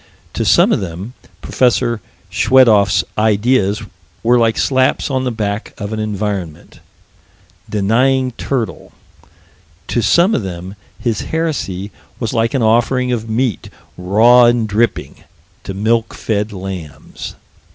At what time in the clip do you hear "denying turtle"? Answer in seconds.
7.69-8.93